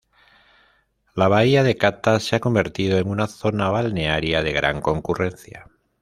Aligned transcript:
La 1.13 1.27
Bahía 1.27 1.61
de 1.61 1.77
Cata 1.77 2.19
se 2.19 2.35
ha 2.35 2.39
convertido 2.39 2.97
en 2.97 3.07
una 3.07 3.27
zona 3.27 3.69
balnearia 3.69 4.41
de 4.41 4.51
gran 4.51 4.81
concurrencia. 4.81 5.67